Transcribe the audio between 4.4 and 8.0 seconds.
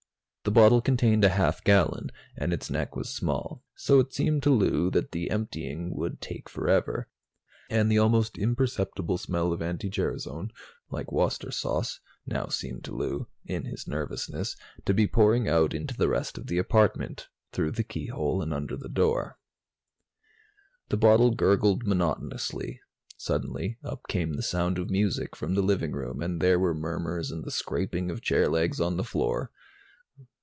to Lou that the emptying would take forever. And the